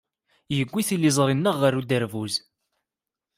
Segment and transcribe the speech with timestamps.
[0.55, 2.33] Yewwi tiliẓri-nneɣ ɣer uderbuz.